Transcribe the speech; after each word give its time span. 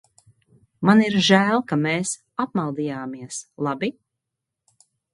Man 0.89 1.03
ir 1.07 1.17
žēl, 1.27 1.61
ka 1.73 1.79
mēs 1.83 2.15
apmaldījāmies, 2.47 3.41
labi? 3.69 3.95